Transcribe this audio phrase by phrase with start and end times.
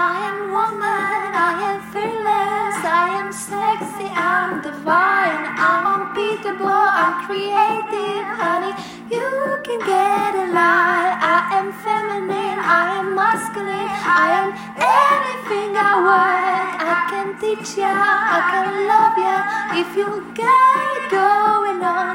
[0.00, 8.26] I am woman, I am fearless, I am sexy, I'm divine, I'm unbeatable, I'm creative,
[8.38, 8.70] honey.
[9.10, 9.26] You
[9.66, 11.18] can get a lie.
[11.18, 13.90] I am feminine, I am masculine,
[14.22, 14.48] I am
[14.78, 16.70] anything I want.
[16.78, 19.36] I can teach ya, I can love ya
[19.82, 22.14] if you got it going on.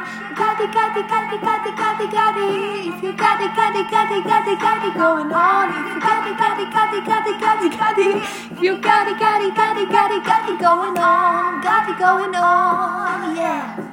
[0.63, 2.35] Got it, got it, got it, got.
[2.37, 5.69] If you got it, got it, got it, got going on.
[5.69, 7.05] If you got it, got it, got it,
[7.77, 7.99] got.
[7.99, 11.61] If you got it, got it, got it, got going on.
[11.61, 13.92] Got it going on, yeah.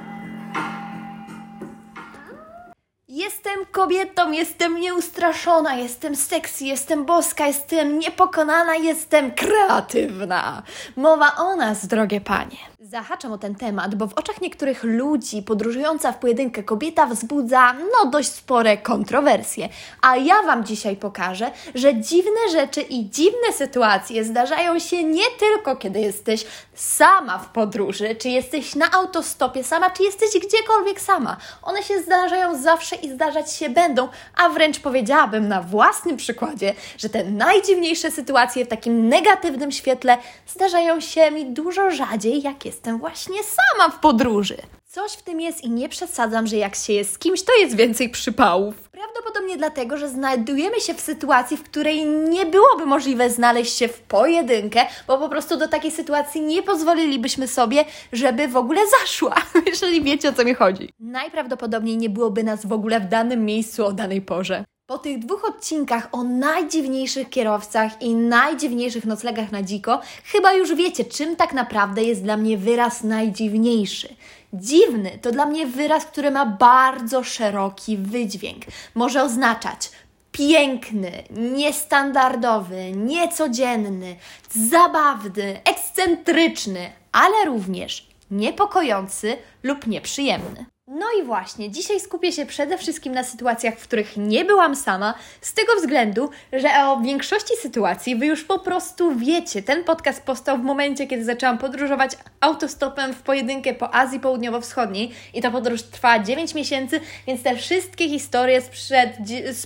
[3.21, 10.63] Jestem kobietą, jestem nieustraszona, jestem sexy, jestem boska, jestem niepokonana, jestem kreatywna.
[10.97, 12.57] Mowa o nas, drogie panie.
[12.81, 18.11] Zahaczam o ten temat, bo w oczach niektórych ludzi podróżująca w pojedynkę kobieta wzbudza no
[18.11, 19.69] dość spore kontrowersje.
[20.03, 25.77] A ja Wam dzisiaj pokażę, że dziwne rzeczy i dziwne sytuacje zdarzają się nie tylko
[25.77, 31.37] kiedy jesteś sama w podróży, czy jesteś na autostopie sama, czy jesteś gdziekolwiek sama.
[31.63, 37.09] One się zdarzają zawsze i zdarzać się będą, a wręcz powiedziałabym na własnym przykładzie, że
[37.09, 40.17] te najdziwniejsze sytuacje w takim negatywnym świetle
[40.47, 44.57] zdarzają się mi dużo rzadziej, jak jestem właśnie sama w podróży.
[44.93, 47.77] Coś w tym jest i nie przesadzam, że jak się jest z kimś, to jest
[47.77, 48.89] więcej przypałów.
[48.89, 54.01] Prawdopodobnie dlatego, że znajdujemy się w sytuacji, w której nie byłoby możliwe znaleźć się w
[54.01, 59.35] pojedynkę, bo po prostu do takiej sytuacji nie pozwolilibyśmy sobie, żeby w ogóle zaszła,
[59.67, 60.93] jeżeli wiecie o co mi chodzi.
[61.01, 64.65] Najprawdopodobniej nie byłoby nas w ogóle w danym miejscu o danej porze.
[64.87, 71.05] Po tych dwóch odcinkach o najdziwniejszych kierowcach i najdziwniejszych noclegach na dziko, chyba już wiecie,
[71.05, 74.09] czym tak naprawdę jest dla mnie wyraz najdziwniejszy.
[74.53, 78.65] Dziwny to dla mnie wyraz, który ma bardzo szeroki wydźwięk.
[78.95, 79.91] Może oznaczać
[80.33, 84.17] piękny, niestandardowy, niecodzienny,
[84.51, 90.67] zabawny, ekscentryczny, ale również niepokojący lub nieprzyjemny.
[90.93, 95.15] No i właśnie, dzisiaj skupię się przede wszystkim na sytuacjach, w których nie byłam sama,
[95.41, 99.63] z tego względu, że o większości sytuacji Wy już po prostu wiecie.
[99.63, 105.43] Ten podcast powstał w momencie, kiedy zaczęłam podróżować autostopem w pojedynkę po Azji Południowo-Wschodniej i
[105.43, 109.11] ta podróż trwa 9 miesięcy, więc te wszystkie historie sprzed,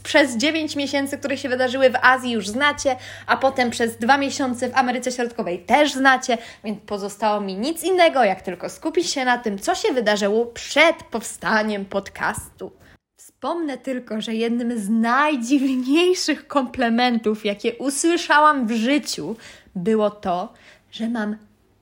[0.03, 2.97] przez 9 miesięcy, które się wydarzyły w Azji już znacie,
[3.27, 8.25] a potem przez 2 miesiące w Ameryce Środkowej też znacie, więc pozostało mi nic innego,
[8.25, 12.73] jak tylko skupić się na tym, co się wydarzyło przed powstaniem podcastu.
[13.17, 19.37] Wspomnę tylko, że jednym z najdziwniejszych komplementów, jakie usłyszałam w życiu,
[19.77, 20.53] było to,
[20.91, 21.37] że mam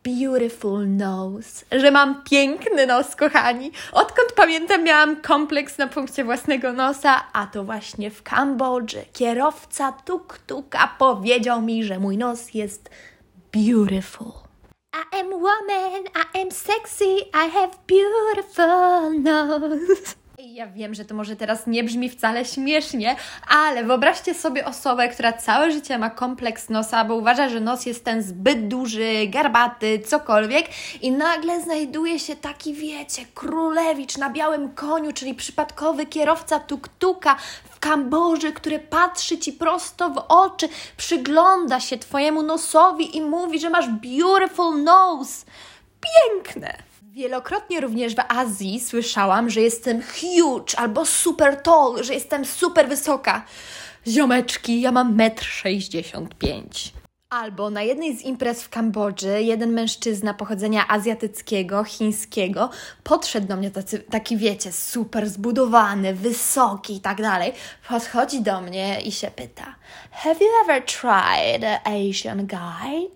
[0.04, 3.72] beautiful nose, że mam piękny nos, kochani.
[3.92, 10.88] Odkąd pamiętam, miałam kompleks na punkcie własnego nosa, a to właśnie w Kambodży kierowca tuk-tuka
[10.98, 12.90] powiedział mi, że mój nos jest
[13.52, 14.41] beautiful.
[14.94, 20.14] I am woman, I am sexy, I have beautiful nose.
[20.38, 23.16] Ja wiem, że to może teraz nie brzmi wcale śmiesznie,
[23.48, 28.04] ale wyobraźcie sobie osobę, która całe życie ma kompleks nosa, bo uważa, że nos jest
[28.04, 30.66] ten zbyt duży, garbaty, cokolwiek
[31.02, 37.34] i nagle znajduje się taki, wiecie, królewicz na białym koniu, czyli przypadkowy kierowca tuk-tuka
[37.82, 43.70] w Kambodży, który patrzy Ci prosto w oczy, przygląda się Twojemu nosowi i mówi, że
[43.70, 45.46] masz beautiful nose.
[46.00, 46.74] Piękne!
[47.02, 53.44] Wielokrotnie również w Azji słyszałam, że jestem huge albo super tall, że jestem super wysoka.
[54.06, 57.01] Ziomeczki, ja mam 1,65 m.
[57.32, 62.70] Albo na jednej z imprez w Kambodży jeden mężczyzna pochodzenia azjatyckiego, chińskiego,
[63.04, 67.52] podszedł do mnie tacy, taki, wiecie, super zbudowany, wysoki i tak dalej.
[67.88, 69.74] Podchodzi do mnie i się pyta:
[70.10, 73.10] Have you ever tried an Asian guy?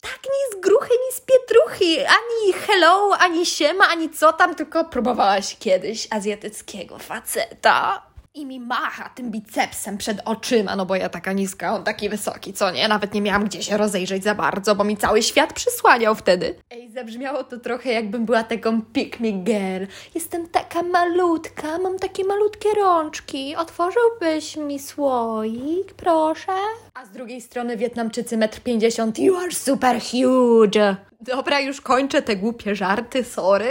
[0.00, 4.84] tak nie z gruchy, ni z pietruchy, ani hello, ani siema, ani co tam, tylko
[4.84, 8.07] próbowałaś kiedyś azjatyckiego faceta
[8.38, 12.52] i mi macha tym bicepsem przed oczyma, no bo ja taka niska, on taki wysoki,
[12.52, 12.88] co nie?
[12.88, 16.54] Nawet nie miałam gdzie się rozejrzeć za bardzo, bo mi cały świat przysłaniał wtedy.
[16.70, 19.84] Ej, zabrzmiało to trochę jakbym była taką pick me girl.
[20.14, 23.56] Jestem taka malutka, mam takie malutkie rączki.
[23.56, 26.52] Otworzyłbyś mi słoik, proszę?
[26.94, 30.96] A z drugiej strony Wietnamczycy 1,50 m, you are super huge.
[31.20, 33.70] Dobra, już kończę te głupie żarty, sorry.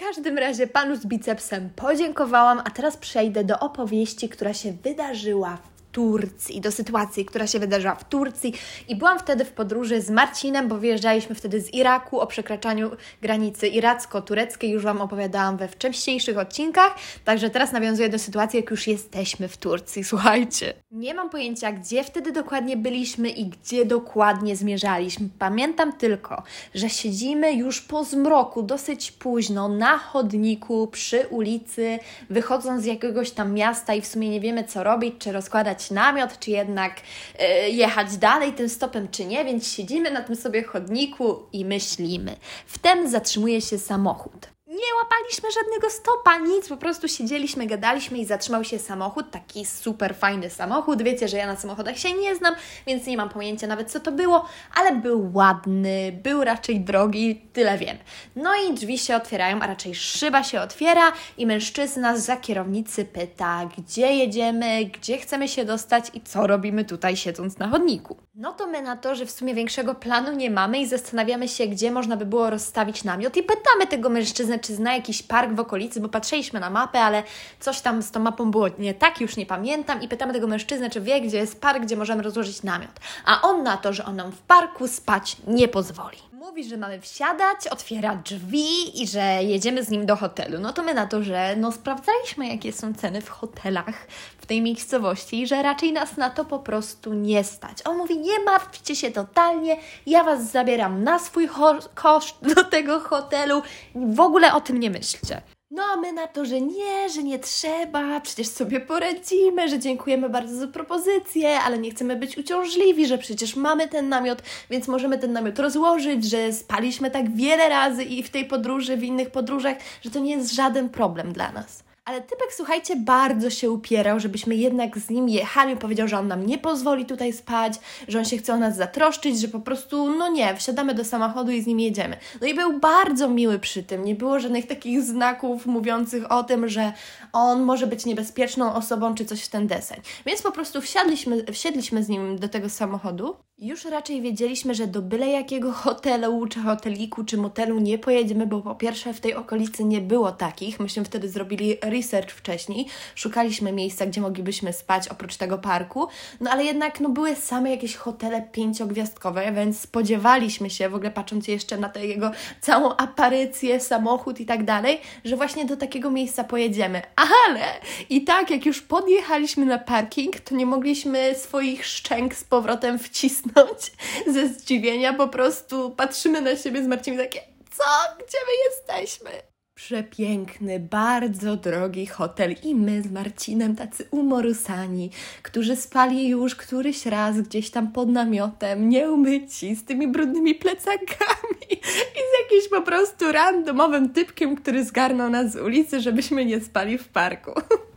[0.00, 5.58] W każdym razie panu z bicepsem podziękowałam, a teraz przejdę do opowieści, która się wydarzyła
[5.92, 8.54] Turcji, do sytuacji, która się wydarzyła w Turcji.
[8.88, 12.90] I byłam wtedy w podróży z Marcinem, bo wyjeżdżaliśmy wtedy z Iraku o przekraczaniu
[13.22, 14.70] granicy iracko-tureckiej.
[14.70, 16.94] Już Wam opowiadałam we wcześniejszych odcinkach.
[17.24, 20.04] Także teraz nawiązuję do sytuacji, jak już jesteśmy w Turcji.
[20.04, 20.74] Słuchajcie.
[20.90, 25.28] Nie mam pojęcia, gdzie wtedy dokładnie byliśmy i gdzie dokładnie zmierzaliśmy.
[25.38, 26.42] Pamiętam tylko,
[26.74, 31.98] że siedzimy już po zmroku, dosyć późno, na chodniku przy ulicy,
[32.30, 36.38] wychodząc z jakiegoś tam miasta i w sumie nie wiemy, co robić, czy rozkładać namiot,
[36.38, 37.00] czy jednak
[37.38, 42.36] e, jechać dalej tym stopem, czy nie, więc siedzimy na tym sobie chodniku i myślimy.
[42.66, 48.64] Wtem zatrzymuje się samochód nie łapaliśmy żadnego stopa, nic, po prostu siedzieliśmy, gadaliśmy i zatrzymał
[48.64, 51.02] się samochód, taki super fajny samochód.
[51.02, 52.54] Wiecie, że ja na samochodach się nie znam,
[52.86, 57.78] więc nie mam pojęcia nawet co to było, ale był ładny, był raczej drogi, tyle
[57.78, 57.96] wiem.
[58.36, 63.68] No i drzwi się otwierają, a raczej szyba się otwiera i mężczyzna za kierownicy pyta,
[63.78, 68.16] gdzie jedziemy, gdzie chcemy się dostać i co robimy tutaj siedząc na chodniku.
[68.34, 71.66] No to my na to, że w sumie większego planu nie mamy i zastanawiamy się,
[71.66, 75.60] gdzie można by było rozstawić namiot i pytamy tego mężczyznę, czy zna jakiś park w
[75.60, 77.22] okolicy, bo patrzyliśmy na mapę, ale
[77.60, 80.90] coś tam z tą mapą było nie tak, już nie pamiętam i pytamy tego mężczyznę,
[80.90, 83.00] czy wie, gdzie jest park, gdzie możemy rozłożyć namiot.
[83.24, 86.29] A on na to, że on nam w parku spać nie pozwoli.
[86.40, 90.60] Mówi, że mamy wsiadać, otwiera drzwi i że jedziemy z nim do hotelu.
[90.60, 94.06] No to my na to, że no sprawdzaliśmy, jakie są ceny w hotelach
[94.38, 97.78] w tej miejscowości i że raczej nas na to po prostu nie stać.
[97.86, 99.76] On mówi, nie martwcie się totalnie,
[100.06, 101.48] ja Was zabieram na swój
[101.94, 103.62] koszt do tego hotelu,
[103.94, 105.42] w ogóle o tym nie myślcie.
[105.70, 110.28] No a my na to, że nie, że nie trzeba, przecież sobie poradzimy, że dziękujemy
[110.28, 115.18] bardzo za propozycję, ale nie chcemy być uciążliwi, że przecież mamy ten namiot, więc możemy
[115.18, 119.76] ten namiot rozłożyć, że spaliśmy tak wiele razy i w tej podróży, w innych podróżach,
[120.04, 121.89] że to nie jest żaden problem dla nas.
[122.04, 125.76] Ale typek, słuchajcie, bardzo się upierał, żebyśmy jednak z nim jechali.
[125.76, 127.72] Powiedział, że on nam nie pozwoli tutaj spać,
[128.08, 131.50] że on się chce o nas zatroszczyć, że po prostu, no nie, wsiadamy do samochodu
[131.50, 132.16] i z nim jedziemy.
[132.40, 134.04] No i był bardzo miły przy tym.
[134.04, 136.92] Nie było żadnych takich znaków mówiących o tym, że
[137.32, 140.00] on może być niebezpieczną osobą czy coś w ten deseń.
[140.26, 145.02] Więc po prostu wsiadliśmy, wsiedliśmy z nim do tego samochodu już raczej wiedzieliśmy, że do
[145.02, 149.84] byle jakiego hotelu, czy hoteliku, czy motelu nie pojedziemy, bo po pierwsze w tej okolicy
[149.84, 150.80] nie było takich.
[150.80, 156.08] Myśmy wtedy zrobili research wcześniej, szukaliśmy miejsca, gdzie moglibyśmy spać oprócz tego parku,
[156.40, 161.48] no ale jednak no, były same jakieś hotele pięciogwiazdkowe, więc spodziewaliśmy się, w ogóle patrząc
[161.48, 162.30] jeszcze na tę jego
[162.60, 167.02] całą aparycję, samochód i tak dalej, że właśnie do takiego miejsca pojedziemy.
[167.16, 167.64] Ale
[168.10, 173.49] i tak, jak już podjechaliśmy na parking, to nie mogliśmy swoich szczęk z powrotem wcisnąć
[174.34, 175.12] ze zdziwienia.
[175.12, 177.84] Po prostu patrzymy na siebie z Marcinem takie, co?
[178.16, 179.30] Gdzie my jesteśmy?
[179.74, 185.10] Przepiękny, bardzo drogi hotel i my z Marcinem tacy umorusani,
[185.42, 191.70] którzy spali już któryś raz gdzieś tam pod namiotem, nieumyci, z tymi brudnymi plecakami
[192.16, 196.98] i z jakimś po prostu randomowym typkiem, który zgarnął nas z ulicy, żebyśmy nie spali
[196.98, 197.52] w parku.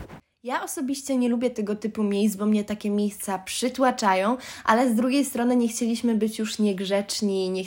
[0.44, 5.26] Ja osobiście nie lubię tego typu miejsc, bo mnie takie miejsca przytłaczają, ale z drugiej
[5.26, 7.64] strony nie chcieliśmy być już niegrzeczni, nie,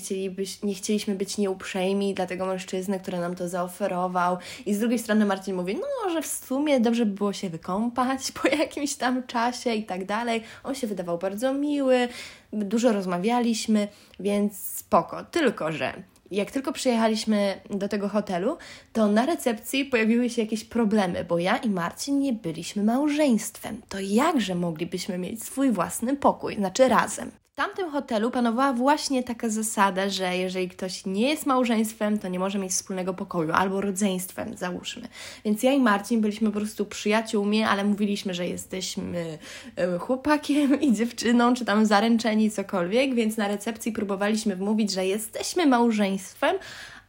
[0.63, 4.39] nie chcieliśmy być nieuprzejmi dla tego mężczyzny, który nam to zaoferował.
[4.67, 8.33] I z drugiej strony Marcin mówi, no, że w sumie dobrze by było się wykąpać
[8.43, 10.43] po jakimś tam czasie i tak dalej.
[10.65, 12.09] On się wydawał bardzo miły,
[12.53, 13.89] dużo rozmawialiśmy,
[14.21, 15.25] więc spoko.
[15.25, 18.57] Tylko, że jak tylko przyjechaliśmy do tego hotelu,
[18.93, 23.83] to na recepcji pojawiły się jakieś problemy, bo ja i Marcin nie byliśmy małżeństwem.
[23.89, 27.31] To jakże moglibyśmy mieć swój własny pokój, znaczy razem?
[27.57, 32.39] W tamtym hotelu panowała właśnie taka zasada, że jeżeli ktoś nie jest małżeństwem, to nie
[32.39, 35.09] może mieć wspólnego pokoju, albo rodzeństwem, załóżmy.
[35.45, 39.39] Więc ja i Marcin byliśmy po prostu przyjaciółmi, ale mówiliśmy, że jesteśmy
[39.77, 45.67] e, chłopakiem i dziewczyną, czy tam zaręczeni, cokolwiek, więc na recepcji próbowaliśmy wmówić, że jesteśmy
[45.67, 46.57] małżeństwem,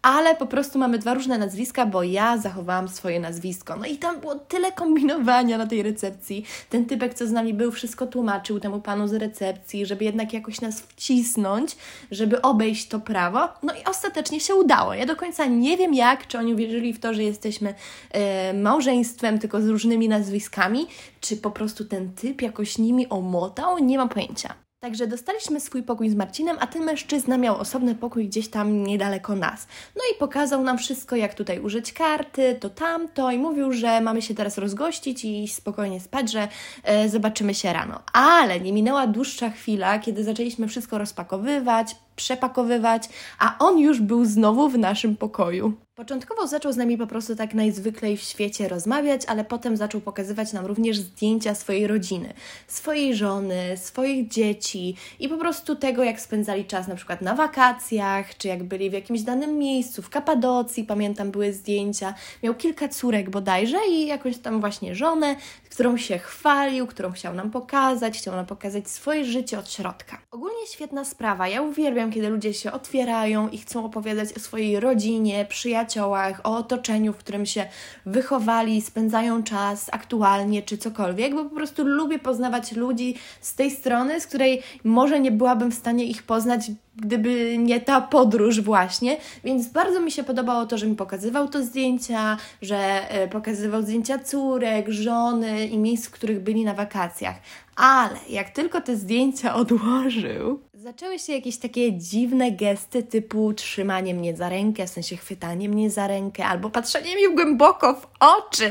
[0.01, 3.75] ale po prostu mamy dwa różne nazwiska, bo ja zachowałam swoje nazwisko.
[3.75, 6.45] No i tam było tyle kombinowania na tej recepcji.
[6.69, 10.61] Ten typek, co z nami był, wszystko tłumaczył temu panu z recepcji, żeby jednak jakoś
[10.61, 11.77] nas wcisnąć,
[12.11, 13.49] żeby obejść to prawo.
[13.63, 14.93] No i ostatecznie się udało.
[14.93, 17.73] Ja do końca nie wiem jak, czy oni uwierzyli w to, że jesteśmy
[18.11, 20.87] e, małżeństwem, tylko z różnymi nazwiskami,
[21.21, 24.66] czy po prostu ten typ jakoś nimi omotał, nie mam pojęcia.
[24.79, 29.35] Także dostaliśmy swój pokój z Marcinem, a ten mężczyzna miał osobny pokój gdzieś tam niedaleko
[29.35, 29.67] nas.
[29.95, 34.21] No i pokazał nam wszystko, jak tutaj użyć karty, to tamto i mówił, że mamy
[34.21, 36.47] się teraz rozgościć i spokojnie spać, że
[36.83, 38.03] e, zobaczymy się rano.
[38.13, 43.09] Ale nie minęła dłuższa chwila, kiedy zaczęliśmy wszystko rozpakowywać, przepakowywać,
[43.39, 45.73] a on już był znowu w naszym pokoju.
[45.95, 50.53] Początkowo zaczął z nami po prostu tak najzwyklej w świecie rozmawiać, ale potem zaczął pokazywać
[50.53, 52.33] nam również zdjęcia swojej rodziny,
[52.67, 58.37] swojej żony, swoich dzieci i po prostu tego, jak spędzali czas na przykład na wakacjach,
[58.37, 62.13] czy jak byli w jakimś danym miejscu, w Kapadocji, pamiętam, były zdjęcia.
[62.43, 65.35] Miał kilka córek bodajże i jakąś tam właśnie żonę,
[65.69, 70.21] którą się chwalił, którą chciał nam pokazać, chciał nam pokazać swoje życie od środka.
[70.31, 71.47] Ogólnie świetna sprawa.
[71.47, 77.13] Ja uwielbiam, kiedy ludzie się otwierają i chcą opowiadać o swojej rodzinie, przyjaciołach, o otoczeniu,
[77.13, 77.65] w którym się
[78.05, 84.21] wychowali, spędzają czas aktualnie czy cokolwiek, bo po prostu lubię poznawać ludzi z tej strony,
[84.21, 89.67] z której może nie byłabym w stanie ich poznać gdyby nie ta podróż właśnie, więc
[89.67, 94.89] bardzo mi się podobało to, że mi pokazywał to zdjęcia, że e, pokazywał zdjęcia córek,
[94.89, 97.35] żony i miejsc, w których byli na wakacjach.
[97.75, 104.35] Ale jak tylko te zdjęcia odłożył, zaczęły się jakieś takie dziwne gesty typu trzymanie mnie
[104.35, 108.69] za rękę, w sensie chwytanie mnie za rękę albo patrzenie mi głęboko w oczy.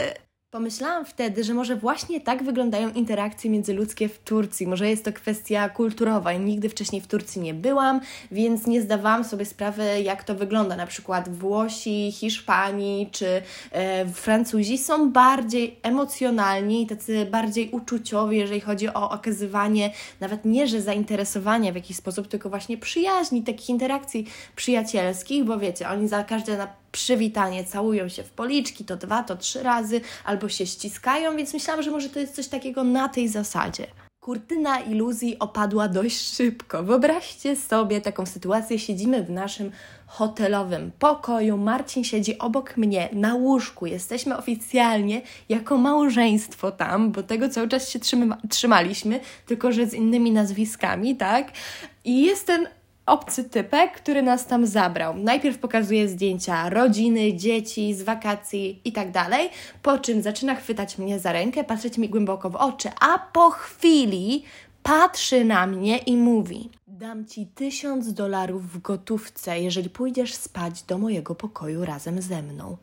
[0.56, 4.66] Pomyślałam wtedy, że może właśnie tak wyglądają interakcje międzyludzkie w Turcji.
[4.66, 6.32] Może jest to kwestia kulturowa.
[6.32, 10.76] Nigdy wcześniej w Turcji nie byłam, więc nie zdawałam sobie sprawy, jak to wygląda.
[10.76, 18.60] Na przykład Włosi, Hiszpanii czy e, Francuzi są bardziej emocjonalni i tacy bardziej uczuciowi, jeżeli
[18.60, 24.26] chodzi o okazywanie nawet nie, że zainteresowania w jakiś sposób, tylko właśnie przyjaźni, takich interakcji
[24.56, 29.36] przyjacielskich, bo wiecie, oni za każde na przywitanie, całują się w policzki, to dwa, to
[29.36, 33.28] trzy razy, albo się ściskają, więc myślałam, że może to jest coś takiego na tej
[33.28, 33.86] zasadzie.
[34.20, 36.82] Kurtyna iluzji opadła dość szybko.
[36.82, 39.70] Wyobraźcie sobie taką sytuację: siedzimy w naszym
[40.06, 43.86] hotelowym pokoju, Marcin siedzi obok mnie na łóżku.
[43.86, 49.94] Jesteśmy oficjalnie jako małżeństwo tam, bo tego cały czas się trzyma, trzymaliśmy, tylko że z
[49.94, 51.52] innymi nazwiskami, tak?
[52.04, 52.68] I jest ten
[53.06, 55.16] obcy typek, który nas tam zabrał.
[55.16, 59.50] Najpierw pokazuje zdjęcia rodziny, dzieci, z wakacji i tak dalej,
[59.82, 64.44] po czym zaczyna chwytać mnie za rękę, patrzeć mi głęboko w oczy, a po chwili
[64.82, 70.98] patrzy na mnie i mówi: Dam ci tysiąc dolarów w gotówce, jeżeli pójdziesz spać do
[70.98, 72.76] mojego pokoju razem ze mną.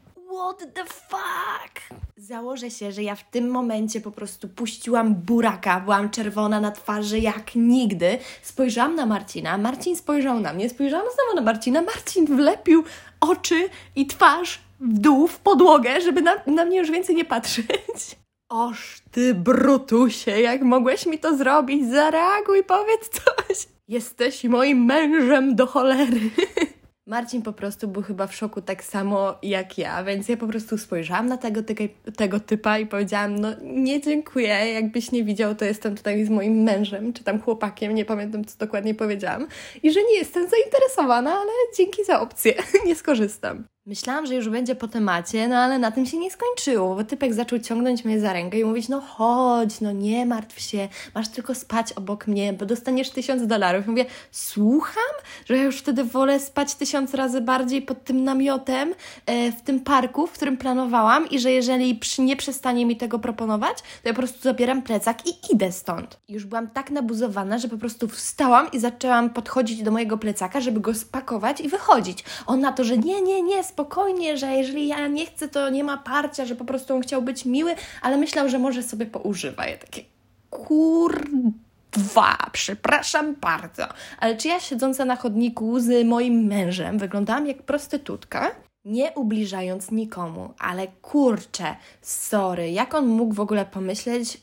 [0.43, 1.99] What the fuck?
[2.17, 7.19] Założę się, że ja w tym momencie po prostu puściłam buraka, byłam czerwona na twarzy
[7.19, 8.17] jak nigdy.
[8.41, 12.83] Spojrzałam na Marcina, Marcin spojrzał na mnie, spojrzałam znowu na Marcina, Marcin wlepił
[13.19, 17.67] oczy i twarz w dół, w podłogę, żeby na, na mnie już więcej nie patrzeć.
[18.49, 21.89] Oż ty brutusie, jak mogłeś mi to zrobić?
[21.89, 23.67] Zareaguj, powiedz coś.
[23.87, 26.19] Jesteś moim mężem do cholery.
[27.07, 30.77] Marcin po prostu był chyba w szoku tak samo jak ja, więc ja po prostu
[30.77, 31.83] spojrzałam na tego, tego,
[32.17, 36.63] tego typa i powiedziałam, no nie dziękuję, jakbyś nie widział, to jestem tutaj z moim
[36.63, 39.47] mężem, czy tam chłopakiem, nie pamiętam co dokładnie powiedziałam,
[39.83, 42.53] i że nie jestem zainteresowana, ale dzięki za opcję,
[42.85, 43.72] nie skorzystam.
[43.85, 47.33] Myślałam, że już będzie po temacie, no ale na tym się nie skończyło, bo typek
[47.33, 51.55] zaczął ciągnąć mnie za rękę i mówić, no chodź, no nie martw się, masz tylko
[51.55, 53.87] spać obok mnie, bo dostaniesz tysiąc dolarów.
[53.87, 55.13] mówię, słucham?
[55.45, 58.93] Że ja już wtedy wolę spać tysiąc razy bardziej pod tym namiotem
[59.25, 63.19] e, w tym parku, w którym planowałam i że jeżeli przy, nie przestanie mi tego
[63.19, 66.19] proponować, to ja po prostu zabieram plecak i idę stąd.
[66.29, 70.79] Już byłam tak nabuzowana, że po prostu wstałam i zaczęłam podchodzić do mojego plecaka, żeby
[70.79, 72.23] go spakować i wychodzić.
[72.45, 75.83] On na to, że nie, nie, nie, spokojnie, że jeżeli ja nie chcę, to nie
[75.83, 79.65] ma parcia, że po prostu on chciał być miły, ale myślał, że może sobie poużywa.
[79.65, 80.01] Ja takie
[80.49, 83.87] kurwa, przepraszam bardzo.
[84.19, 88.51] Ale czy ja siedząca na chodniku z moim mężem wyglądałam jak prostytutka?
[88.85, 94.41] Nie ubliżając nikomu, ale kurczę, sorry, jak on mógł w ogóle pomyśleć,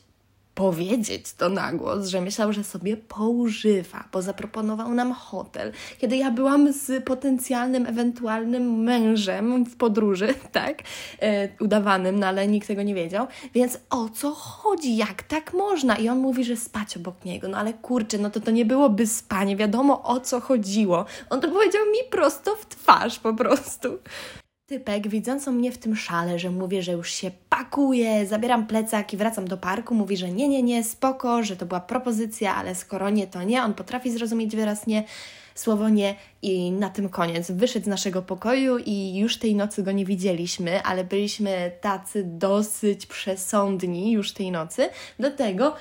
[0.55, 5.71] powiedzieć to na głos, że myślał, że sobie poużywa, bo zaproponował nam hotel.
[5.97, 10.81] Kiedy ja byłam z potencjalnym, ewentualnym mężem w podróży, tak,
[11.21, 15.95] e, udawanym, no ale nikt tego nie wiedział, więc o co chodzi, jak tak można?
[15.95, 19.07] I on mówi, że spać obok niego, no ale kurczę, no to to nie byłoby
[19.07, 21.05] spanie, wiadomo o co chodziło.
[21.29, 23.87] On to powiedział mi prosto w twarz po prostu.
[24.71, 29.17] Typek, widząc mnie w tym szale, że mówię, że już się pakuję, zabieram plecak i
[29.17, 33.09] wracam do parku, mówi, że nie, nie, nie, spoko, że to była propozycja, ale skoro
[33.09, 33.63] nie, to nie.
[33.63, 35.03] On potrafi zrozumieć wyraz nie,
[35.55, 37.51] słowo nie i na tym koniec.
[37.51, 43.05] Wyszedł z naszego pokoju i już tej nocy go nie widzieliśmy, ale byliśmy tacy dosyć
[43.05, 44.89] przesądni już tej nocy.
[45.19, 45.75] Do tego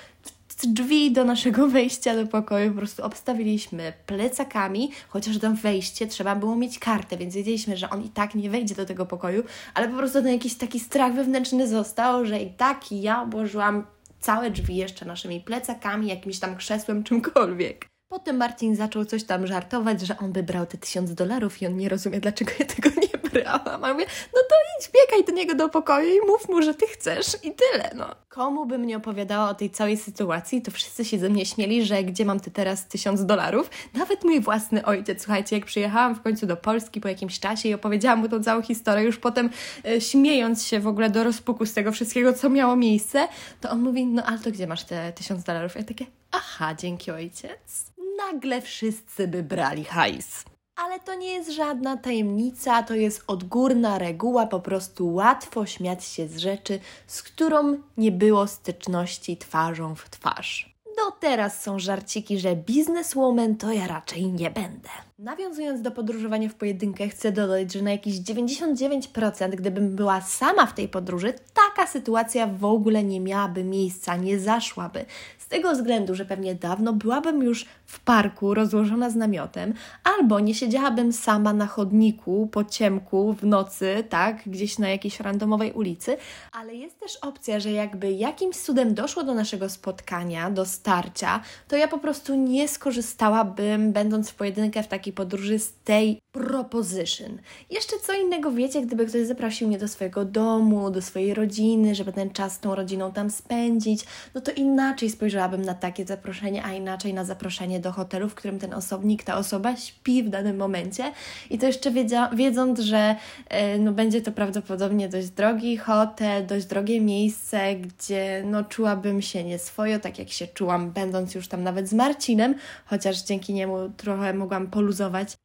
[0.67, 6.57] drzwi do naszego wejścia do pokoju po prostu obstawiliśmy plecakami, chociaż do wejście trzeba było
[6.57, 9.97] mieć kartę, więc wiedzieliśmy, że on i tak nie wejdzie do tego pokoju, ale po
[9.97, 13.87] prostu ten jakiś taki strach wewnętrzny został, że i tak ja obłożyłam
[14.21, 17.90] całe drzwi jeszcze naszymi plecakami, jakimś tam krzesłem, czymkolwiek.
[18.11, 21.77] Potem Marcin zaczął coś tam żartować, że on by brał te tysiąc dolarów i on
[21.77, 23.85] nie rozumie, dlaczego ja tego nie brałam.
[23.85, 26.87] A mówię, no to idź, biegaj do niego do pokoju i mów mu, że ty
[26.87, 28.15] chcesz i tyle, no.
[28.29, 32.05] Komu bym nie opowiadała o tej całej sytuacji, to wszyscy się ze mnie śmieli, że
[32.05, 33.71] gdzie mam ty teraz tysiąc dolarów.
[33.95, 37.75] Nawet mój własny ojciec, słuchajcie, jak przyjechałam w końcu do Polski po jakimś czasie i
[37.75, 39.51] opowiedziałam mu tą całą historię, już potem
[39.85, 43.29] e, śmiejąc się w ogóle do rozpuku z tego wszystkiego, co miało miejsce,
[43.61, 45.75] to on mówi, no ale to gdzie masz te tysiąc dolarów?
[45.75, 47.90] Ja takie, aha, dzięki ojciec
[48.27, 50.45] nagle wszyscy by brali hajs.
[50.77, 56.29] Ale to nie jest żadna tajemnica, to jest odgórna reguła, po prostu łatwo śmiać się
[56.29, 60.77] z rzeczy, z którą nie było styczności twarzą w twarz.
[60.97, 64.89] No teraz są żarciki, że bizneswoman to ja raczej nie będę.
[65.21, 70.75] Nawiązując do podróżowania w pojedynkę, chcę dodać, że na jakieś 99%, gdybym była sama w
[70.75, 75.05] tej podróży, taka sytuacja w ogóle nie miałaby miejsca, nie zaszłaby.
[75.51, 79.75] Tego względu, że pewnie dawno byłabym już w parku rozłożona z namiotem,
[80.05, 85.73] albo nie siedziałabym sama na chodniku po ciemku w nocy, tak, gdzieś na jakiejś randomowej
[85.73, 86.17] ulicy,
[86.53, 91.77] ale jest też opcja, że jakby jakimś cudem doszło do naszego spotkania, do starcia, to
[91.77, 97.39] ja po prostu nie skorzystałabym, będąc w pojedynkę w takiej podróży, z tej proposition.
[97.71, 102.13] Jeszcze co innego wiecie, gdyby ktoś zaprosił mnie do swojego domu, do swojej rodziny, żeby
[102.13, 106.73] ten czas z tą rodziną tam spędzić, no to inaczej spojrzałabym na takie zaproszenie, a
[106.73, 111.13] inaczej na zaproszenie do hotelu, w którym ten osobnik, ta osoba śpi w danym momencie.
[111.51, 113.17] I to jeszcze wiedzia, wiedząc, że
[113.51, 119.45] yy, no, będzie to prawdopodobnie dość drogi hotel, dość drogie miejsce, gdzie no, czułabym się
[119.45, 122.55] nieswojo, tak jak się czułam, będąc już tam nawet z Marcinem,
[122.87, 125.00] chociaż dzięki niemu trochę mogłam poluzować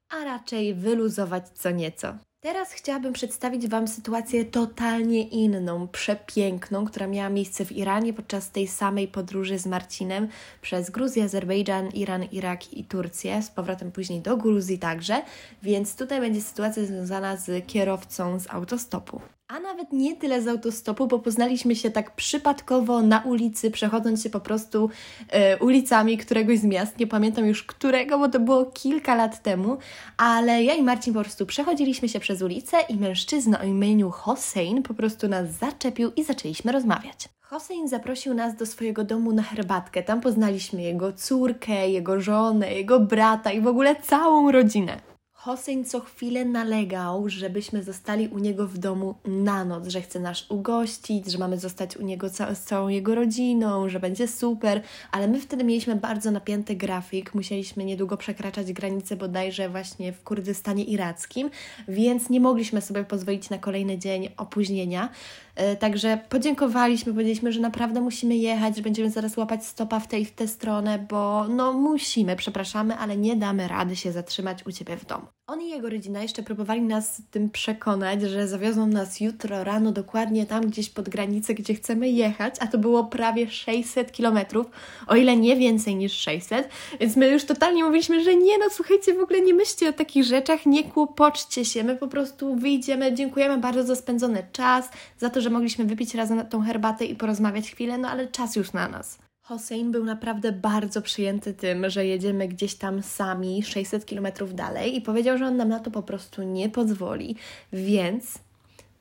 [0.09, 2.17] a raczej wyluzować co nieco.
[2.45, 8.67] Teraz chciałabym przedstawić Wam sytuację totalnie inną, przepiękną, która miała miejsce w Iranie podczas tej
[8.67, 10.27] samej podróży z Marcinem
[10.61, 15.21] przez Gruzję, Azerbejdżan, Iran, Irak i Turcję, z powrotem później do Gruzji także,
[15.63, 19.21] więc tutaj będzie sytuacja związana z kierowcą z autostopu.
[19.47, 24.29] A nawet nie tyle z autostopu, bo poznaliśmy się tak przypadkowo na ulicy, przechodząc się
[24.29, 24.89] po prostu
[25.29, 26.99] e, ulicami któregoś z miast.
[26.99, 29.77] Nie pamiętam już którego, bo to było kilka lat temu,
[30.17, 34.83] ale ja i Marcin po prostu przechodziliśmy się przez ulicę i mężczyzna o imieniu Hossein
[34.83, 37.29] po prostu nas zaczepił i zaczęliśmy rozmawiać.
[37.41, 40.03] Hossein zaprosił nas do swojego domu na herbatkę.
[40.03, 45.14] Tam poznaliśmy jego córkę, jego żonę, jego brata i w ogóle całą rodzinę.
[45.45, 50.51] Hossein co chwilę nalegał, żebyśmy zostali u niego w domu na noc, że chce nas
[50.51, 55.27] ugościć, że mamy zostać u niego ca z całą jego rodziną, że będzie super, ale
[55.27, 61.49] my wtedy mieliśmy bardzo napięty grafik, musieliśmy niedługo przekraczać granicę bodajże właśnie w Kurdystanie irackim,
[61.87, 65.09] więc nie mogliśmy sobie pozwolić na kolejny dzień opóźnienia.
[65.55, 70.25] E, także podziękowaliśmy, powiedzieliśmy, że naprawdę musimy jechać, że będziemy zaraz łapać stopa w tę
[70.25, 74.97] w tę stronę, bo no musimy, przepraszamy, ale nie damy rady się zatrzymać u Ciebie
[74.97, 75.27] w domu.
[75.47, 80.45] On i jego rodzina jeszcze próbowali nas tym przekonać, że zawiozą nas jutro rano dokładnie
[80.45, 84.65] tam gdzieś pod granicę, gdzie chcemy jechać, a to było prawie 600 kilometrów,
[85.07, 89.13] o ile nie więcej niż 600, więc my już totalnie mówiliśmy, że nie, no słuchajcie,
[89.13, 93.57] w ogóle nie myślcie o takich rzeczach, nie kłopoczcie się, my po prostu wyjdziemy, dziękujemy
[93.57, 97.97] bardzo za spędzony czas, za to, że mogliśmy wypić razem tą herbatę i porozmawiać chwilę,
[97.97, 99.17] no ale czas już na nas.
[99.45, 105.01] Hossein był naprawdę bardzo przyjęty tym, że jedziemy gdzieś tam sami 600 km dalej i
[105.01, 107.35] powiedział, że on nam na to po prostu nie pozwoli,
[107.73, 108.39] więc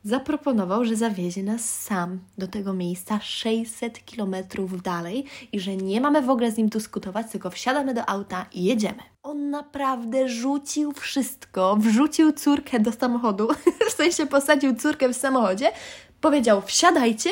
[0.02, 4.36] zaproponował, że zawiezie nas sam do tego miejsca 600 km
[4.82, 8.64] dalej i że nie mamy w ogóle z nim dyskutować, tylko wsiadamy do auta i
[8.64, 9.02] jedziemy.
[9.22, 13.48] On naprawdę rzucił wszystko, wrzucił córkę do samochodu,
[13.90, 15.72] w sensie posadził córkę w samochodzie,
[16.20, 17.30] powiedział wsiadajcie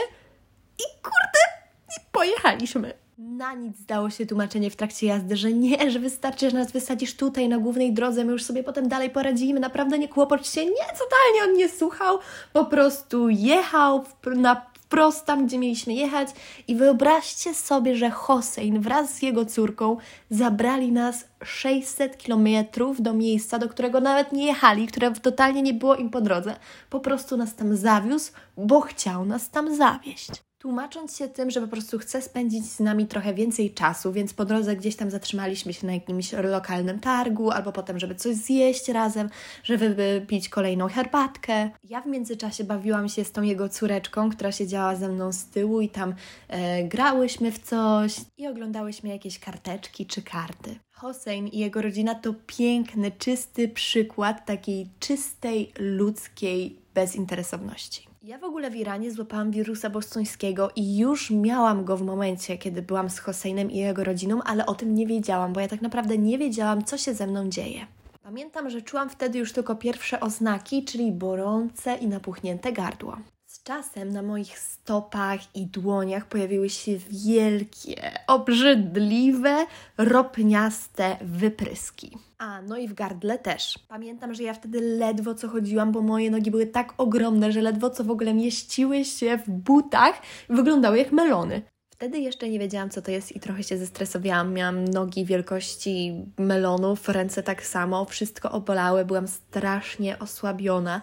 [0.78, 1.40] i kurde,
[1.88, 3.01] i pojechaliśmy.
[3.22, 7.16] Na nic zdało się tłumaczenie w trakcie jazdy, że nie, że wystarczy, że nas wysadzisz
[7.16, 10.64] tutaj na głównej drodze, my już sobie potem dalej poradzimy, naprawdę nie kłopocz się.
[10.64, 12.18] Nie, totalnie on nie słuchał,
[12.52, 16.28] po prostu jechał na wprost tam, gdzie mieliśmy jechać
[16.68, 19.96] i wyobraźcie sobie, że Hossein wraz z jego córką
[20.30, 25.96] zabrali nas 600 kilometrów do miejsca, do którego nawet nie jechali, które totalnie nie było
[25.96, 26.56] im po drodze.
[26.90, 31.68] Po prostu nas tam zawiózł, bo chciał nas tam zawieść tłumacząc się tym, że po
[31.68, 35.86] prostu chce spędzić z nami trochę więcej czasu, więc po drodze gdzieś tam zatrzymaliśmy się
[35.86, 39.30] na jakimś lokalnym targu, albo potem, żeby coś zjeść razem,
[39.64, 41.70] żeby pić kolejną herbatkę.
[41.84, 45.80] Ja w międzyczasie bawiłam się z tą jego córeczką, która siedziała ze mną z tyłu
[45.80, 46.14] i tam
[46.48, 50.76] e, grałyśmy w coś i oglądałyśmy jakieś karteczki czy karty.
[50.90, 58.11] Hossein i jego rodzina to piękny, czysty przykład takiej czystej, ludzkiej bezinteresowności.
[58.24, 62.82] Ja w ogóle w Iranie złapałam wirusa bostońskiego i już miałam go w momencie, kiedy
[62.82, 66.18] byłam z Hosseinem i jego rodziną, ale o tym nie wiedziałam, bo ja tak naprawdę
[66.18, 67.86] nie wiedziałam, co się ze mną dzieje.
[68.22, 73.16] Pamiętam, że czułam wtedy już tylko pierwsze oznaki, czyli bolące i napuchnięte gardło.
[73.62, 79.66] Z czasem na moich stopach i dłoniach pojawiły się wielkie, obrzydliwe,
[79.98, 82.18] ropniaste wypryski.
[82.38, 83.78] A, no i w gardle też.
[83.88, 87.90] Pamiętam, że ja wtedy ledwo co chodziłam, bo moje nogi były tak ogromne, że ledwo
[87.90, 90.14] co w ogóle mieściły się w butach
[90.50, 91.62] i wyglądały jak melony.
[92.02, 94.54] Wtedy jeszcze nie wiedziałam, co to jest i trochę się zestresowałam.
[94.54, 101.00] Miałam nogi wielkości melonów, ręce tak samo, wszystko obolały, byłam strasznie osłabiona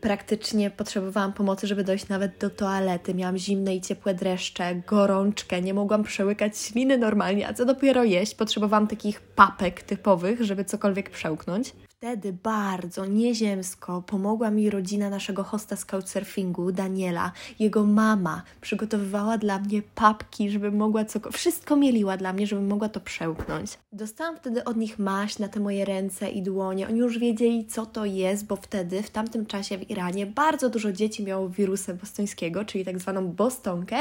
[0.00, 3.14] praktycznie potrzebowałam pomocy, żeby dojść nawet do toalety.
[3.14, 8.34] Miałam zimne i ciepłe dreszcze, gorączkę, nie mogłam przełykać śliny normalnie, a co dopiero jeść.
[8.34, 11.72] Potrzebowałam takich papek typowych, żeby cokolwiek przełknąć.
[12.00, 17.32] Wtedy bardzo nieziemsko pomogła mi rodzina naszego hosta z couchsurfingu, Daniela.
[17.58, 21.20] Jego mama przygotowywała dla mnie papki, żeby mogła co...
[21.32, 23.78] Wszystko mieliła dla mnie, żebym mogła to przełknąć.
[23.92, 26.88] Dostałam wtedy od nich maść na te moje ręce i dłonie.
[26.88, 30.92] Oni już wiedzieli, co to jest, bo wtedy, w tamtym czasie w Iranie, bardzo dużo
[30.92, 33.96] dzieci miało wirusa bostońskiego, czyli tak zwaną bostonkę,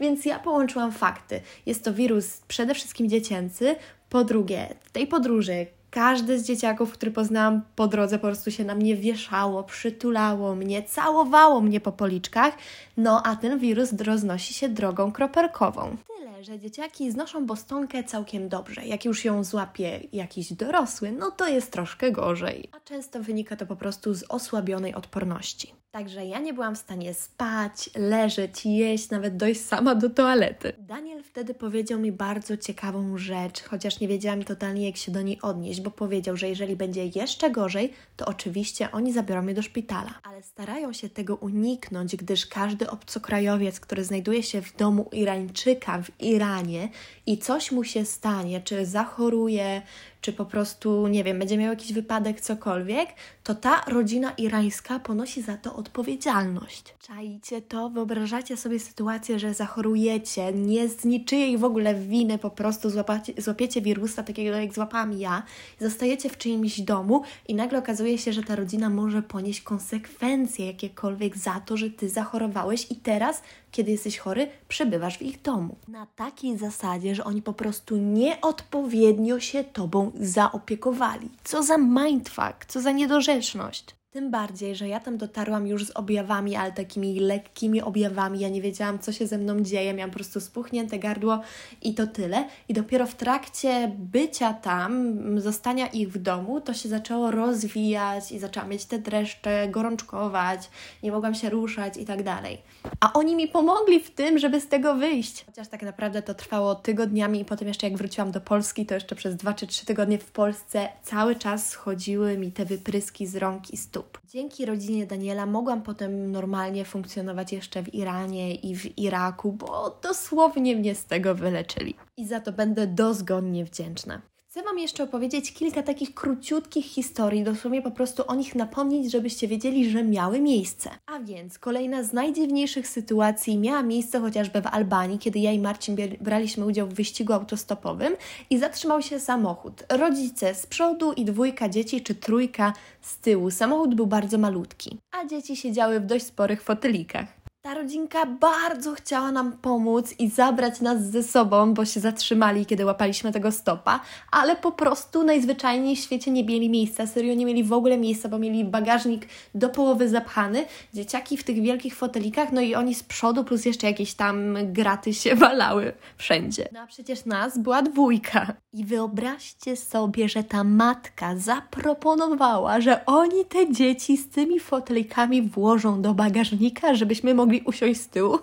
[0.00, 1.40] więc ja połączyłam fakty.
[1.66, 3.76] Jest to wirus przede wszystkim dziecięcy,
[4.08, 8.64] po drugie, w tej podróży każde z dzieciaków, który poznałam po drodze, po prostu się
[8.64, 12.54] na mnie wieszało, przytulało mnie, całowało mnie po policzkach.
[12.96, 15.96] No a ten wirus roznosi się drogą kroperkową.
[16.18, 18.86] Tyle, że dzieciaki znoszą bostonkę całkiem dobrze.
[18.86, 22.68] Jak już ją złapie jakiś dorosły, no to jest troszkę gorzej.
[22.72, 25.81] A często wynika to po prostu z osłabionej odporności.
[25.92, 30.72] Także ja nie byłam w stanie spać, leżeć, jeść, nawet dojść sama do toalety.
[30.78, 35.38] Daniel wtedy powiedział mi bardzo ciekawą rzecz, chociaż nie wiedziałam totalnie, jak się do niej
[35.42, 40.20] odnieść, bo powiedział, że jeżeli będzie jeszcze gorzej, to oczywiście oni zabiorą mnie do szpitala.
[40.22, 46.20] Ale starają się tego uniknąć, gdyż każdy obcokrajowiec, który znajduje się w domu Irańczyka w
[46.20, 46.88] Iranie
[47.26, 49.82] i coś mu się stanie, czy zachoruje,
[50.22, 53.08] czy po prostu, nie wiem, będzie miał jakiś wypadek, cokolwiek,
[53.44, 56.94] to ta rodzina irańska ponosi za to odpowiedzialność.
[57.06, 62.90] Czajcie to, wyobrażacie sobie sytuację, że zachorujecie, nie z niczyjej w ogóle winy, po prostu
[62.90, 65.42] złapacie, złapiecie wirusa, takiego jak złapałam ja,
[65.80, 71.36] zostajecie w czyimś domu i nagle okazuje się, że ta rodzina może ponieść konsekwencje jakiekolwiek
[71.36, 75.76] za to, że ty zachorowałeś i teraz kiedy jesteś chory, przebywasz w ich domu.
[75.88, 81.30] Na takiej zasadzie, że oni po prostu nieodpowiednio się tobą zaopiekowali.
[81.44, 83.84] Co za mindfuck, co za niedorzeczność.
[84.12, 88.40] Tym bardziej, że ja tam dotarłam już z objawami, ale takimi lekkimi objawami.
[88.40, 89.94] Ja nie wiedziałam, co się ze mną dzieje.
[89.94, 91.40] Miałam po prostu spuchnięte gardło
[91.82, 92.48] i to tyle.
[92.68, 98.38] I dopiero w trakcie bycia tam, zostania ich w domu, to się zaczęło rozwijać i
[98.38, 100.70] zaczęłam mieć te dreszcze, gorączkować,
[101.02, 102.58] nie mogłam się ruszać i tak dalej.
[103.00, 105.44] A oni mi pomogli w tym, żeby z tego wyjść.
[105.46, 109.14] Chociaż tak naprawdę to trwało tygodniami i potem jeszcze jak wróciłam do Polski, to jeszcze
[109.14, 113.70] przez dwa czy trzy tygodnie w Polsce cały czas schodziły mi te wypryski z rąk
[113.70, 119.52] i stóp Dzięki rodzinie Daniela mogłam potem normalnie funkcjonować jeszcze w Iranie i w Iraku,
[119.52, 121.94] bo dosłownie mnie z tego wyleczyli.
[122.16, 124.22] I za to będę dozgonnie wdzięczna.
[124.52, 129.48] Chcę Wam jeszcze opowiedzieć kilka takich króciutkich historii, dosłownie po prostu o nich napomnieć, żebyście
[129.48, 130.90] wiedzieli, że miały miejsce.
[131.06, 135.96] A więc kolejna z najdziwniejszych sytuacji miała miejsce chociażby w Albanii, kiedy ja i Marcin
[136.20, 138.16] braliśmy udział w wyścigu autostopowym
[138.50, 139.84] i zatrzymał się samochód.
[139.88, 143.50] Rodzice z przodu i dwójka dzieci czy trójka z tyłu.
[143.50, 147.41] Samochód był bardzo malutki, a dzieci siedziały w dość sporych fotelikach.
[147.64, 152.84] Ta rodzinka bardzo chciała nam pomóc i zabrać nas ze sobą, bo się zatrzymali, kiedy
[152.84, 157.06] łapaliśmy tego stopa, ale po prostu najzwyczajniej w świecie nie mieli miejsca.
[157.06, 161.62] Serio, nie mieli w ogóle miejsca, bo mieli bagażnik do połowy zapchany, dzieciaki w tych
[161.62, 166.68] wielkich fotelikach, no i oni z przodu, plus jeszcze jakieś tam graty się walały wszędzie.
[166.72, 168.52] No a przecież nas była dwójka.
[168.72, 176.02] I wyobraźcie sobie, że ta matka zaproponowała, że oni te dzieci z tymi fotelikami włożą
[176.02, 178.38] do bagażnika, żebyśmy mogli mogli usiąść z tyłu.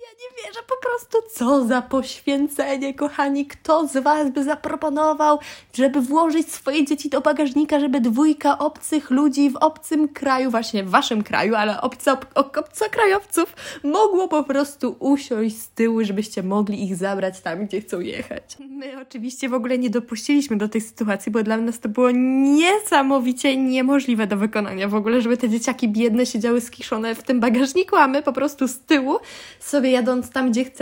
[0.00, 3.46] ja nie wierzę po prostu, co za poświęcenie, kochani.
[3.46, 5.38] Kto z Was by zaproponował,
[5.74, 10.90] żeby włożyć swoje dzieci do bagażnika, żeby dwójka obcych ludzi w obcym kraju, właśnie w
[10.90, 17.40] Waszym kraju, ale obco, obcokrajowców, mogło po prostu usiąść z tyłu, żebyście mogli ich zabrać
[17.40, 18.56] tam, gdzie chcą jechać.
[18.60, 23.56] My oczywiście w ogóle nie dopuściliśmy do tej sytuacji, bo dla nas to było niesamowicie
[23.56, 28.08] niemożliwe do wykonania w ogóle, żeby te dzieciaki biedne siedziały skiszone w tym bagażniku, a
[28.08, 29.16] my po prostu z tyłu
[29.60, 30.81] sobie jadąc tam, gdzie chcemy.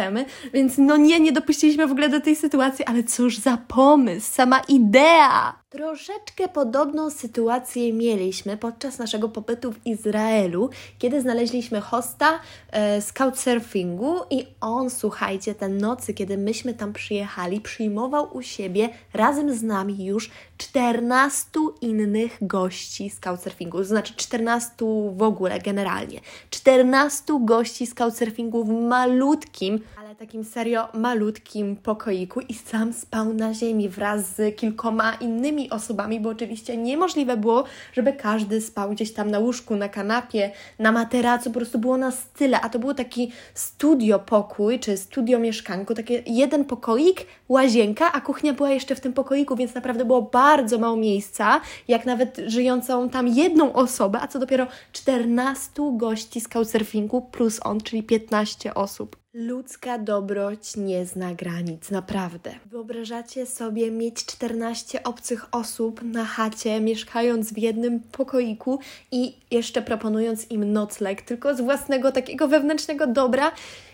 [0.53, 4.61] Więc no nie, nie dopuściliśmy w ogóle do tej sytuacji, ale cóż za pomysł, sama
[4.69, 5.60] idea!
[5.71, 14.17] Troszeczkę podobną sytuację mieliśmy podczas naszego pobytu w Izraelu, kiedy znaleźliśmy hosta e, z couchsurfingu
[14.31, 20.05] i on, słuchajcie, te nocy, kiedy myśmy tam przyjechali, przyjmował u siebie razem z nami
[20.05, 21.49] już 14
[21.81, 24.73] innych gości z couchsurfingu, to znaczy 14
[25.17, 26.21] w ogóle generalnie.
[26.51, 33.55] 14 gości z couchsurfingu w malutkim, ale takim serio malutkim pokoiku i sam spał na
[33.55, 39.31] ziemi wraz z kilkoma innymi osobami, bo oczywiście niemożliwe było, żeby każdy spał gdzieś tam
[39.31, 43.33] na łóżku, na kanapie, na materacu, po prostu było nas tyle, a to był taki
[43.55, 49.13] studio pokój, czy studio mieszkanko, takie jeden pokoik, łazienka, a kuchnia była jeszcze w tym
[49.13, 54.39] pokoiku, więc naprawdę było bardzo mało miejsca, jak nawet żyjącą tam jedną osobę, a co
[54.39, 59.17] dopiero 14 gości z couchsurfingu plus on, czyli 15 osób.
[59.35, 62.55] Ludzka dobroć nie zna granic, naprawdę.
[62.67, 68.79] Wyobrażacie sobie mieć 14 obcych osób na chacie, mieszkając w jednym pokoiku
[69.13, 73.53] i jeszcze proponując im nocleg, tylko z własnego takiego wewnętrznego dobra?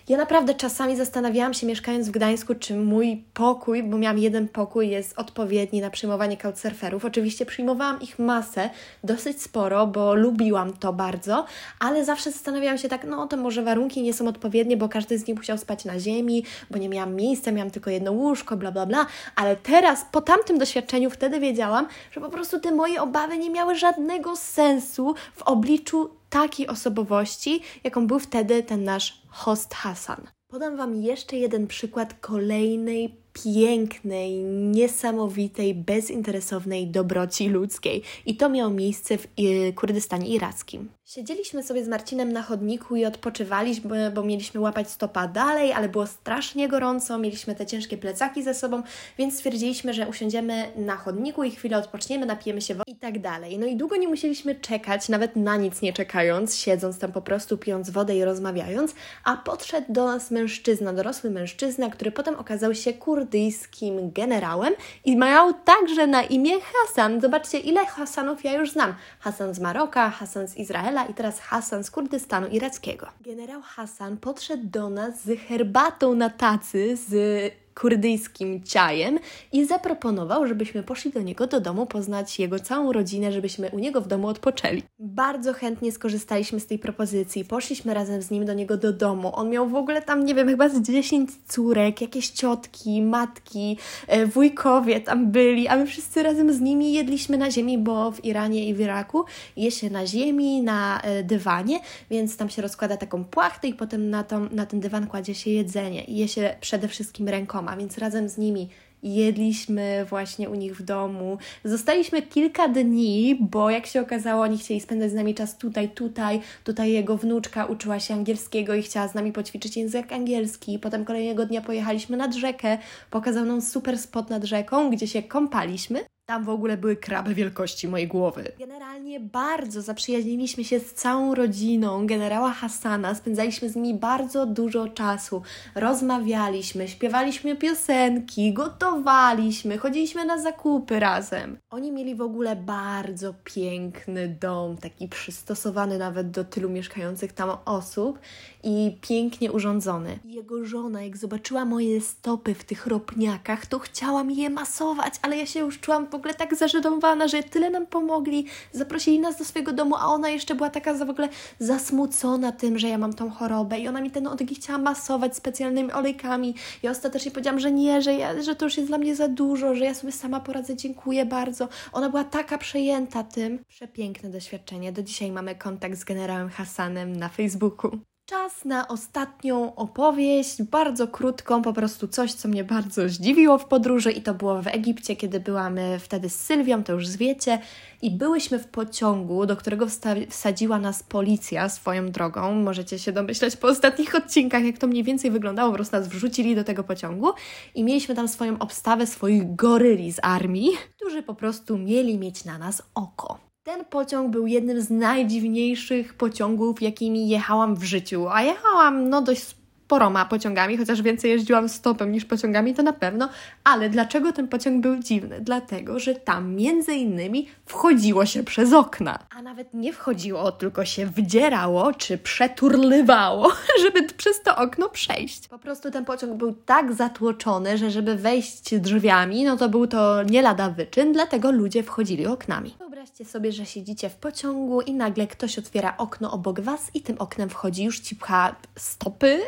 [0.08, 4.90] Ja naprawdę czasami zastanawiałam się, mieszkając w Gdańsku, czy mój pokój, bo miałam jeden pokój,
[4.90, 7.04] jest odpowiedni na przyjmowanie couchsurferów.
[7.04, 8.70] Oczywiście przyjmowałam ich masę,
[9.04, 11.44] dosyć sporo, bo lubiłam to bardzo,
[11.78, 15.26] ale zawsze zastanawiałam się tak, no to może warunki nie są odpowiednie, bo każdy z
[15.28, 18.86] nich musiał spać na ziemi, bo nie miałam miejsca, miałam tylko jedno łóżko, bla, bla,
[18.86, 19.06] bla.
[19.36, 23.74] Ale teraz, po tamtym doświadczeniu, wtedy wiedziałam, że po prostu te moje obawy nie miały
[23.74, 30.26] żadnego sensu w obliczu takiej osobowości, jaką był wtedy ten nasz host Hasan.
[30.48, 38.02] Podam Wam jeszcze jeden przykład kolejnej pięknej, niesamowitej, bezinteresownej dobroci ludzkiej.
[38.26, 39.26] I to miało miejsce w
[39.74, 40.88] Kurdystanie irackim.
[41.08, 46.06] Siedzieliśmy sobie z Marcinem na chodniku i odpoczywaliśmy, bo mieliśmy łapać stopa dalej, ale było
[46.06, 48.82] strasznie gorąco, mieliśmy te ciężkie plecaki ze sobą,
[49.18, 53.58] więc stwierdziliśmy, że usiądziemy na chodniku i chwilę odpoczniemy, napijemy się wody i tak dalej.
[53.58, 57.58] No i długo nie musieliśmy czekać, nawet na nic nie czekając, siedząc tam po prostu,
[57.58, 62.92] pijąc wodę i rozmawiając, a podszedł do nas mężczyzna, dorosły mężczyzna, który potem okazał się
[62.92, 67.20] kurdyjskim generałem i miał także na imię Hasan.
[67.20, 68.94] Zobaczcie, ile Hasanów ja już znam.
[69.20, 73.06] Hasan z Maroka, Hasan z Izraela, i teraz Hasan z Kurdystanu irackiego.
[73.20, 79.18] Generał Hasan podszedł do nas z herbatą na tacy, z kurdyjskim ciajem
[79.52, 84.00] i zaproponował, żebyśmy poszli do niego do domu, poznać jego całą rodzinę, żebyśmy u niego
[84.00, 84.82] w domu odpoczęli.
[84.98, 89.30] Bardzo chętnie skorzystaliśmy z tej propozycji, poszliśmy razem z nim do niego do domu.
[89.34, 94.26] On miał w ogóle tam, nie wiem, chyba z 10 córek, jakieś ciotki, matki, e,
[94.26, 98.68] wujkowie tam byli, a my wszyscy razem z nimi jedliśmy na ziemi, bo w Iranie
[98.68, 99.24] i w Iraku
[99.56, 104.10] je się na ziemi, na e, dywanie, więc tam się rozkłada taką płachtę i potem
[104.10, 107.76] na, tą, na ten dywan kładzie się jedzenie i je się przede wszystkim rękoma a
[107.76, 108.68] więc razem z nimi
[109.02, 111.38] jedliśmy właśnie u nich w domu.
[111.64, 116.40] Zostaliśmy kilka dni, bo jak się okazało, oni chcieli spędzać z nami czas tutaj, tutaj.
[116.64, 120.78] Tutaj jego wnuczka uczyła się angielskiego i chciała z nami poćwiczyć język angielski.
[120.78, 122.78] Potem kolejnego dnia pojechaliśmy nad rzekę,
[123.10, 126.15] pokazał nam super spot nad rzeką, gdzie się kąpaliśmy.
[126.26, 128.52] Tam w ogóle były kraby wielkości mojej głowy.
[128.58, 133.14] Generalnie bardzo zaprzyjaźniliśmy się z całą rodziną generała Hassana.
[133.14, 135.42] Spędzaliśmy z nimi bardzo dużo czasu.
[135.74, 141.58] Rozmawialiśmy, śpiewaliśmy piosenki, gotowaliśmy, chodziliśmy na zakupy razem.
[141.70, 148.18] Oni mieli w ogóle bardzo piękny dom, taki przystosowany nawet do tylu mieszkających tam osób
[148.62, 150.18] i pięknie urządzony.
[150.24, 155.36] Jego żona, jak zobaczyła moje stopy w tych ropniakach, to chciała mi je masować, ale
[155.36, 159.72] ja się już czułam ogóle tak zażenowana, że tyle nam pomogli, zaprosili nas do swojego
[159.72, 163.78] domu, a ona jeszcze była taka w ogóle zasmucona tym, że ja mam tą chorobę
[163.78, 166.54] i ona mi te nogi chciała masować specjalnymi olejkami.
[166.82, 169.74] Ja ostatecznie powiedziałam, że nie, że, ja, że to już jest dla mnie za dużo,
[169.74, 171.68] że ja sobie sama poradzę, dziękuję bardzo.
[171.92, 173.58] Ona była taka przejęta tym.
[173.68, 174.92] Przepiękne doświadczenie.
[174.92, 178.15] Do dzisiaj mamy kontakt z generałem Hassanem na Facebooku.
[178.26, 184.12] Czas na ostatnią opowieść, bardzo krótką, po prostu coś, co mnie bardzo zdziwiło w podróży
[184.12, 187.58] i to było w Egipcie, kiedy byłam wtedy z Sylwią, to już zwiecie,
[188.02, 189.86] i byłyśmy w pociągu, do którego
[190.30, 192.54] wsadziła nas policja swoją drogą.
[192.54, 196.54] Możecie się domyśleć po ostatnich odcinkach, jak to mniej więcej wyglądało, po prostu nas wrzucili
[196.54, 197.32] do tego pociągu
[197.74, 202.58] i mieliśmy tam swoją obstawę swoich goryli z armii, którzy po prostu mieli mieć na
[202.58, 203.45] nas oko.
[203.66, 209.42] Ten pociąg był jednym z najdziwniejszych pociągów, jakimi jechałam w życiu, a jechałam no dość
[209.86, 213.28] sporoma pociągami, chociaż więcej jeździłam stopem niż pociągami, to na pewno.
[213.64, 215.40] Ale dlaczego ten pociąg był dziwny?
[215.40, 219.18] Dlatego, że tam między innymi wchodziło się przez okna.
[219.30, 223.52] A nawet nie wchodziło, tylko się wdzierało czy przeturlywało,
[223.82, 225.48] żeby przez to okno przejść.
[225.48, 230.22] Po prostu ten pociąg był tak zatłoczony, że żeby wejść drzwiami, no to był to
[230.22, 232.74] nie lada wyczyn, dlatego ludzie wchodzili oknami.
[233.06, 237.18] Wyobraźcie sobie, że siedzicie w pociągu i nagle ktoś otwiera okno obok Was i tym
[237.18, 239.40] oknem wchodzi już ci pcha stopy,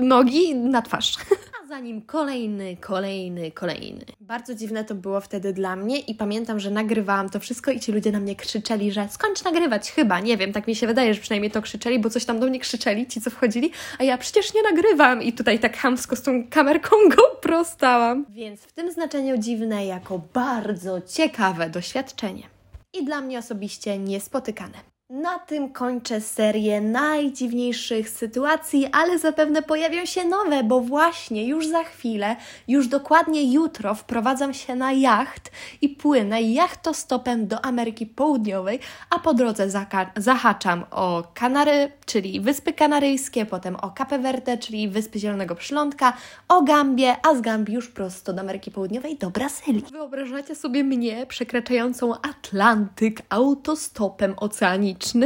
[0.00, 1.16] nogi na twarz.
[1.62, 4.04] A za nim kolejny, kolejny, kolejny.
[4.20, 7.92] Bardzo dziwne to było wtedy dla mnie i pamiętam, że nagrywałam to wszystko i ci
[7.92, 11.20] ludzie na mnie krzyczeli, że skończ nagrywać, chyba, nie wiem, tak mi się wydaje, że
[11.20, 14.54] przynajmniej to krzyczeli, bo coś tam do mnie krzyczeli, ci co wchodzili, a ja przecież
[14.54, 18.26] nie nagrywam i tutaj tak hamsko z tą kamerką go stałam.
[18.28, 22.55] Więc w tym znaczeniu dziwne jako bardzo ciekawe doświadczenie.
[23.00, 24.95] I dla mnie osobiście niespotykane.
[25.10, 31.84] Na tym kończę serię najdziwniejszych sytuacji, ale zapewne pojawią się nowe, bo właśnie już za
[31.84, 32.36] chwilę,
[32.68, 35.50] już dokładnie jutro wprowadzam się na jacht
[35.82, 39.68] i płynę jachtostopem do Ameryki Południowej, a po drodze
[40.16, 46.12] zahaczam o Kanary, czyli Wyspy Kanaryjskie, potem o Cape Verde, czyli Wyspy Zielonego Przylądka,
[46.48, 49.84] o Gambię, a z Gambii już prosto do Ameryki Południowej, do Brazylii.
[49.92, 54.95] Wyobrażacie sobie mnie przekraczającą Atlantyk autostopem oceanicznym?
[54.96, 55.20] Liedchen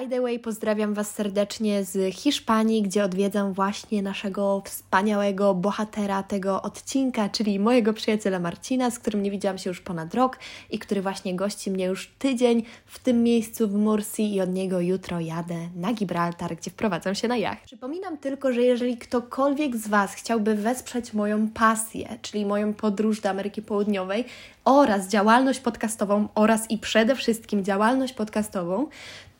[0.00, 6.62] By the way, pozdrawiam Was serdecznie z Hiszpanii, gdzie odwiedzam właśnie naszego wspaniałego bohatera tego
[6.62, 10.38] odcinka, czyli mojego przyjaciela Marcina, z którym nie widziałam się już ponad rok
[10.70, 14.80] i który właśnie gości mnie już tydzień w tym miejscu w Mursi i od niego
[14.80, 17.64] jutro jadę na Gibraltar, gdzie wprowadzam się na jacht.
[17.64, 23.30] Przypominam tylko, że jeżeli ktokolwiek z Was chciałby wesprzeć moją pasję, czyli moją podróż do
[23.30, 24.24] Ameryki Południowej,
[24.64, 28.86] oraz działalność podcastową oraz i przede wszystkim działalność podcastową,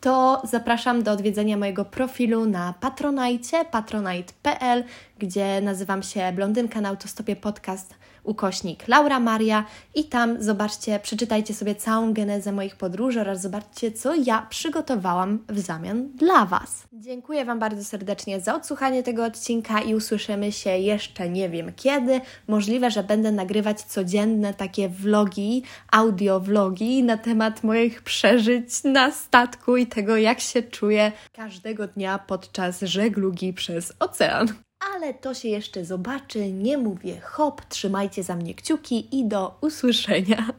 [0.03, 4.83] to zapraszam do odwiedzenia mojego profilu na Patronite, patronite.pl,
[5.19, 11.75] gdzie nazywam się Blondynka na autostopie podcast ukośnik Laura Maria i tam zobaczcie, przeczytajcie sobie
[11.75, 16.87] całą genezę moich podróży oraz zobaczcie, co ja przygotowałam w zamian dla Was.
[16.93, 22.21] Dziękuję Wam bardzo serdecznie za odsłuchanie tego odcinka i usłyszymy się jeszcze nie wiem kiedy.
[22.47, 29.77] Możliwe, że będę nagrywać codzienne takie vlogi, audio vlogi na temat moich przeżyć na statku
[29.77, 34.47] i tego, jak się czuję każdego dnia podczas żeglugi przez ocean
[34.91, 36.51] ale to się jeszcze zobaczy.
[36.51, 40.53] Nie mówię hop, trzymajcie za mnie kciuki i do usłyszenia.